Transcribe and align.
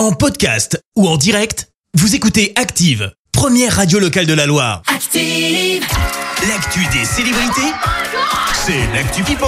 En 0.00 0.12
podcast 0.12 0.82
ou 0.96 1.06
en 1.06 1.18
direct, 1.18 1.68
vous 1.92 2.14
écoutez 2.14 2.54
Active, 2.56 3.12
première 3.32 3.76
radio 3.76 3.98
locale 3.98 4.24
de 4.24 4.32
la 4.32 4.46
Loire. 4.46 4.80
Active. 4.86 5.84
L'actu 6.48 6.80
des 6.86 7.04
célébrités, 7.04 7.70
c'est 8.54 8.86
l'actu 8.94 9.22
People. 9.24 9.46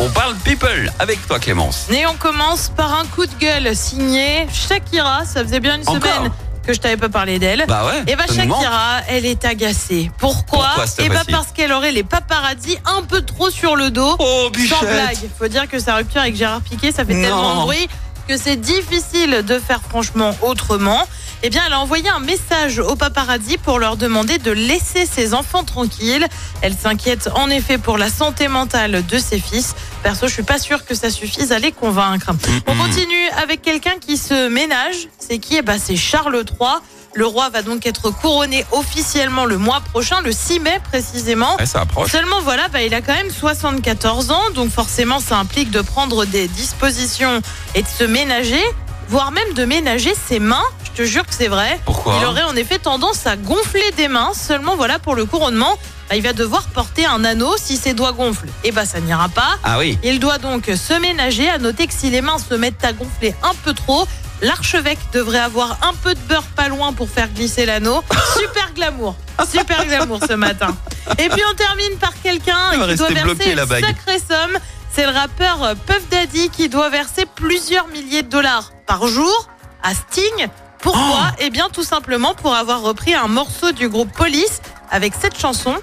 On 0.00 0.08
parle 0.10 0.34
people 0.42 0.90
avec 0.98 1.24
toi 1.28 1.38
Clémence. 1.38 1.86
Et 1.92 2.04
on 2.06 2.14
commence 2.14 2.72
par 2.76 2.92
un 2.98 3.04
coup 3.06 3.24
de 3.24 3.34
gueule 3.38 3.76
signé 3.76 4.48
Shakira. 4.52 5.24
Ça 5.26 5.44
faisait 5.44 5.60
bien 5.60 5.76
une 5.76 5.82
Encore 5.88 6.12
semaine 6.12 6.32
que 6.66 6.72
je 6.74 6.80
t'avais 6.80 6.96
pas 6.96 7.08
parlé 7.08 7.38
d'elle. 7.38 7.64
Bah 7.68 7.86
ouais. 7.86 8.02
Et 8.12 8.16
bah 8.16 8.24
manque. 8.26 8.36
Shakira, 8.36 9.02
elle 9.06 9.26
est 9.26 9.44
agacée. 9.44 10.10
Pourquoi, 10.18 10.70
Et 10.98 11.08
bah 11.08 11.14
fois-ci 11.18 11.30
parce 11.30 11.52
qu'elle 11.52 11.70
aurait 11.70 11.92
les 11.92 12.02
paparazzis 12.02 12.78
un 12.84 13.02
peu 13.04 13.20
trop 13.22 13.48
sur 13.48 13.76
le 13.76 13.92
dos. 13.92 14.16
Oh 14.18 14.42
Sans 14.46 14.50
bichette. 14.50 14.80
blague. 14.80 15.18
Faut 15.38 15.46
dire 15.46 15.68
que 15.68 15.78
sa 15.78 15.94
rupture 15.94 16.20
avec 16.20 16.34
Gérard 16.34 16.62
Piquet, 16.62 16.90
ça 16.90 17.04
fait 17.04 17.14
Non. 17.14 17.22
tellement 17.22 17.56
de 17.58 17.60
bruit 17.60 17.88
que 18.26 18.36
c'est 18.36 18.56
difficile 18.56 19.42
de 19.46 19.58
faire 19.58 19.80
franchement 19.82 20.36
autrement. 20.42 21.06
Eh 21.42 21.50
bien, 21.50 21.62
elle 21.66 21.74
a 21.74 21.80
envoyé 21.80 22.08
un 22.08 22.20
message 22.20 22.78
aux 22.78 22.96
paparazzi 22.96 23.58
pour 23.58 23.78
leur 23.78 23.98
demander 23.98 24.38
de 24.38 24.50
laisser 24.50 25.04
ses 25.04 25.34
enfants 25.34 25.62
tranquilles. 25.62 26.26
Elle 26.62 26.74
s'inquiète 26.74 27.28
en 27.34 27.50
effet 27.50 27.76
pour 27.76 27.98
la 27.98 28.08
santé 28.08 28.48
mentale 28.48 29.04
de 29.06 29.18
ses 29.18 29.38
fils. 29.38 29.74
Perso, 30.02 30.26
je 30.26 30.32
suis 30.32 30.42
pas 30.42 30.58
sûre 30.58 30.86
que 30.86 30.94
ça 30.94 31.10
suffise 31.10 31.52
à 31.52 31.58
les 31.58 31.70
convaincre. 31.70 32.30
On 32.66 32.74
continue 32.74 33.28
avec 33.42 33.60
quelqu'un 33.60 33.98
qui 34.00 34.16
se 34.16 34.48
ménage. 34.48 35.08
C'est 35.18 35.38
qui? 35.38 35.56
Eh 35.56 35.62
ben, 35.62 35.78
c'est 35.78 35.96
Charles 35.96 36.44
III. 36.58 36.70
Le 37.16 37.26
roi 37.26 37.48
va 37.48 37.62
donc 37.62 37.86
être 37.86 38.10
couronné 38.10 38.66
officiellement 38.72 39.44
le 39.44 39.56
mois 39.56 39.80
prochain, 39.92 40.20
le 40.20 40.32
6 40.32 40.58
mai 40.58 40.80
précisément. 40.90 41.56
Ouais, 41.58 41.66
ça 41.66 41.82
approche. 41.82 42.10
Seulement 42.10 42.40
voilà, 42.42 42.66
bah, 42.68 42.82
il 42.82 42.92
a 42.92 43.02
quand 43.02 43.14
même 43.14 43.30
74 43.30 44.32
ans, 44.32 44.50
donc 44.52 44.72
forcément 44.72 45.20
ça 45.20 45.38
implique 45.38 45.70
de 45.70 45.80
prendre 45.80 46.24
des 46.24 46.48
dispositions 46.48 47.40
et 47.76 47.82
de 47.82 47.88
se 47.88 48.02
ménager, 48.02 48.62
voire 49.08 49.30
même 49.30 49.52
de 49.54 49.64
ménager 49.64 50.12
ses 50.14 50.40
mains. 50.40 50.64
Je 50.84 51.02
te 51.02 51.08
jure 51.08 51.24
que 51.24 51.34
c'est 51.34 51.48
vrai. 51.48 51.78
Pourquoi 51.84 52.16
Il 52.20 52.26
aurait 52.26 52.42
en 52.42 52.56
effet 52.56 52.78
tendance 52.78 53.26
à 53.26 53.36
gonfler 53.36 53.90
des 53.96 54.08
mains. 54.08 54.32
Seulement 54.34 54.74
voilà 54.74 54.98
pour 54.98 55.14
le 55.14 55.24
couronnement, 55.24 55.78
bah, 56.08 56.16
il 56.16 56.22
va 56.22 56.32
devoir 56.32 56.64
porter 56.64 57.06
un 57.06 57.24
anneau 57.24 57.54
si 57.56 57.76
ses 57.76 57.94
doigts 57.94 58.12
gonflent. 58.12 58.48
Et 58.64 58.72
bah 58.72 58.84
ça 58.86 59.00
n'ira 59.00 59.28
pas. 59.28 59.56
Ah 59.62 59.78
oui. 59.78 59.98
Il 60.02 60.18
doit 60.18 60.38
donc 60.38 60.66
se 60.66 60.94
ménager. 61.00 61.48
À 61.48 61.58
noter 61.58 61.86
que 61.86 61.94
si 61.94 62.10
les 62.10 62.22
mains 62.22 62.38
se 62.38 62.54
mettent 62.54 62.84
à 62.84 62.92
gonfler 62.92 63.34
un 63.44 63.54
peu 63.64 63.72
trop, 63.72 64.06
l'archevêque 64.44 64.98
devrait 65.12 65.40
avoir 65.40 65.78
un 65.82 65.94
peu 65.94 66.14
de 66.14 66.20
beurre 66.20 66.46
pas 66.56 66.68
loin 66.68 66.92
pour 66.92 67.08
faire 67.08 67.28
glisser 67.28 67.66
l'anneau. 67.66 68.02
Super 68.38 68.72
glamour. 68.74 69.16
Super 69.50 69.84
glamour 69.86 70.20
ce 70.28 70.34
matin. 70.34 70.76
Et 71.18 71.28
puis 71.28 71.42
on 71.50 71.54
termine 71.54 71.96
par 72.00 72.12
quelqu'un 72.22 72.70
qui 72.70 72.94
doit 72.96 73.08
verser 73.08 73.50
une 73.52 73.58
sacrée 73.80 74.18
somme. 74.18 74.58
C'est 74.92 75.06
le 75.06 75.12
rappeur 75.12 75.74
Puff 75.86 76.08
Daddy 76.08 76.50
qui 76.50 76.68
doit 76.68 76.88
verser 76.88 77.26
plusieurs 77.26 77.88
milliers 77.88 78.22
de 78.22 78.28
dollars 78.28 78.70
par 78.86 79.06
jour 79.08 79.48
à 79.82 79.92
Sting. 79.92 80.48
Pourquoi 80.80 81.02
Oh. 81.32 81.36
Eh 81.40 81.50
bien 81.50 81.68
tout 81.72 81.82
simplement 81.82 82.34
pour 82.34 82.54
avoir 82.54 82.82
repris 82.82 83.14
un 83.14 83.26
morceau 83.26 83.72
du 83.72 83.88
groupe 83.88 84.12
Police 84.12 84.60
avec 84.90 85.14
cette 85.20 85.38
chanson. 85.38 85.74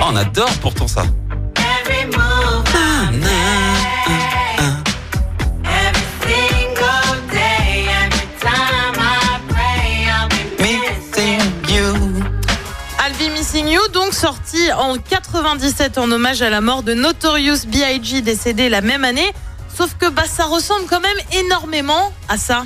Oh, 0.00 0.04
on 0.08 0.16
adore 0.16 0.52
pourtant 0.62 0.88
ça. 0.88 1.04
Donc 13.94 14.12
sorti 14.12 14.58
en 14.72 14.96
97 14.98 15.96
en 15.96 16.10
hommage 16.10 16.42
à 16.42 16.50
la 16.50 16.60
mort 16.60 16.82
de 16.82 16.92
Notorious 16.92 17.66
B.I.G. 17.66 18.20
décédé 18.20 18.68
la 18.68 18.82
même 18.82 19.04
année. 19.04 19.32
Sauf 19.74 19.94
que 19.98 20.08
bah, 20.10 20.24
ça 20.30 20.44
ressemble 20.44 20.84
quand 20.88 21.00
même 21.00 21.16
énormément 21.32 22.12
à 22.28 22.36
ça. 22.36 22.64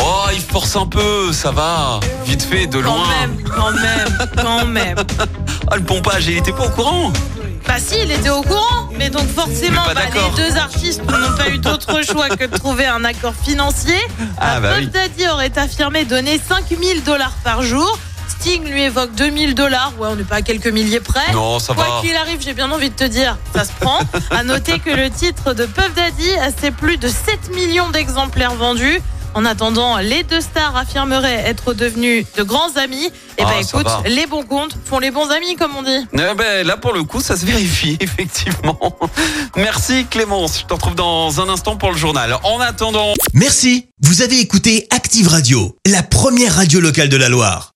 Oh, 0.00 0.26
il 0.32 0.40
force 0.40 0.74
un 0.76 0.86
peu, 0.86 1.32
ça 1.32 1.50
va. 1.50 2.00
Vite 2.24 2.42
fait, 2.44 2.66
de 2.66 2.78
Quand 2.80 2.94
loin. 2.94 3.08
même, 3.20 3.36
quand 3.54 3.72
même, 3.72 4.28
quand 4.36 4.64
même. 4.66 4.96
Ah, 5.70 5.76
le 5.76 5.82
pompage, 5.82 6.26
il 6.26 6.36
était 6.38 6.52
pas 6.52 6.66
au 6.66 6.70
courant. 6.70 7.10
Bah 7.66 7.74
si, 7.78 7.94
il 8.02 8.10
était 8.12 8.28
au 8.28 8.42
courant, 8.42 8.90
mais 8.98 9.08
donc 9.08 9.26
forcément, 9.34 9.80
bah, 9.94 10.02
les 10.12 10.42
deux 10.42 10.56
artistes 10.58 11.02
n'ont 11.04 11.36
pas 11.36 11.48
eu 11.48 11.56
d'autre 11.58 12.02
choix 12.04 12.28
que 12.28 12.44
de 12.44 12.56
trouver 12.58 12.84
un 12.86 13.02
accord 13.04 13.32
financier. 13.42 13.96
Ah, 14.38 14.60
bah 14.60 14.74
Puff 14.74 14.78
oui. 14.80 14.86
Daddy 14.88 15.26
aurait 15.28 15.56
affirmé 15.58 16.04
donner 16.04 16.38
5000 16.46 17.02
dollars 17.02 17.32
par 17.42 17.62
jour. 17.62 17.98
Sting 18.44 18.62
lui 18.68 18.82
évoque 18.82 19.14
2000 19.14 19.54
dollars. 19.54 19.94
Ouais, 19.98 20.08
on 20.10 20.16
n'est 20.16 20.22
pas 20.22 20.36
à 20.36 20.42
quelques 20.42 20.66
milliers 20.66 21.00
près. 21.00 21.32
Non, 21.32 21.58
ça 21.58 21.72
Quoi 21.72 21.82
va. 21.86 22.00
qu'il 22.02 22.14
arrive, 22.14 22.42
j'ai 22.42 22.52
bien 22.52 22.70
envie 22.70 22.90
de 22.90 22.94
te 22.94 23.04
dire, 23.04 23.38
ça 23.54 23.64
se 23.64 23.72
prend. 23.80 24.00
À 24.30 24.42
noter 24.42 24.80
que 24.80 24.90
le 24.90 25.08
titre 25.08 25.54
de 25.54 25.64
Puff 25.64 25.94
Daddy, 25.94 26.28
c'est 26.60 26.70
plus 26.70 26.98
de 26.98 27.08
7 27.08 27.54
millions 27.54 27.88
d'exemplaires 27.88 28.54
vendus. 28.54 29.00
En 29.32 29.46
attendant, 29.46 29.96
les 29.96 30.24
deux 30.24 30.42
stars 30.42 30.76
affirmeraient 30.76 31.42
être 31.46 31.72
devenus 31.72 32.26
de 32.36 32.42
grands 32.42 32.76
amis. 32.76 33.06
Et 33.38 33.42
Ah, 33.42 33.46
ben 33.46 33.62
ça 33.62 33.78
écoute, 33.78 33.86
va. 33.90 34.02
les 34.10 34.26
bons 34.26 34.42
comptes 34.44 34.76
font 34.84 34.98
les 34.98 35.10
bons 35.10 35.30
amis, 35.30 35.56
comme 35.56 35.74
on 35.78 35.82
dit. 35.82 36.06
Eh 36.12 36.34
ben, 36.36 36.66
là, 36.66 36.76
pour 36.76 36.92
le 36.92 37.02
coup, 37.02 37.22
ça 37.22 37.38
se 37.38 37.46
vérifie, 37.46 37.96
effectivement. 38.00 38.78
Merci 39.56 40.04
Clémence. 40.10 40.60
Je 40.60 40.66
te 40.66 40.74
retrouve 40.74 40.94
dans 40.96 41.40
un 41.40 41.48
instant 41.48 41.76
pour 41.76 41.92
le 41.92 41.96
journal. 41.96 42.36
En 42.42 42.60
attendant. 42.60 43.14
Merci, 43.32 43.86
vous 44.02 44.20
avez 44.20 44.38
écouté 44.38 44.86
Active 44.90 45.28
Radio, 45.28 45.74
la 45.86 46.02
première 46.02 46.54
radio 46.56 46.78
locale 46.80 47.08
de 47.08 47.16
la 47.16 47.30
Loire. 47.30 47.73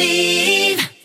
Active. 0.00 0.87